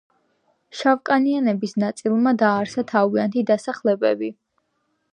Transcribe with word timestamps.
შავკანიანების 0.79 1.77
ნაწილმა 1.85 2.35
დააარსა 2.45 2.87
თავიანთი 2.95 3.47
დასახლებები. 3.55 4.35